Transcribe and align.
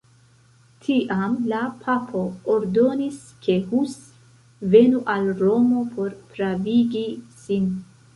Tiam 0.85 1.33
la 1.49 1.57
papo 1.83 2.23
ordonis, 2.53 3.19
ke 3.47 3.57
Hus 3.73 3.93
venu 4.77 5.03
al 5.17 5.29
Romo 5.43 5.85
por 5.93 6.17
pravigi 6.33 7.05
sin. 7.45 7.69